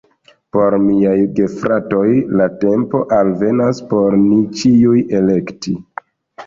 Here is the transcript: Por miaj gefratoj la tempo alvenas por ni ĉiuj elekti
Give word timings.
Por 0.55 0.77
miaj 0.85 1.13
gefratoj 1.39 2.07
la 2.41 2.49
tempo 2.65 3.03
alvenas 3.21 3.83
por 3.95 4.21
ni 4.27 4.43
ĉiuj 4.63 5.01
elekti 5.21 5.79